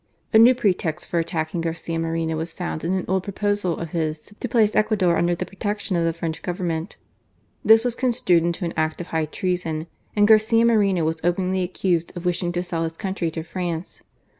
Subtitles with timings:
[0.33, 4.33] A new pretext for attacking Garcia Moreno was found in an old .proposal of his
[4.39, 6.97] to place Ecuador under the protec tion of the French Government.
[7.63, 9.85] This was construed into an act of high treason,
[10.15, 14.01] and Garcia Moreno was •openly accused of wishing to sell his country to France.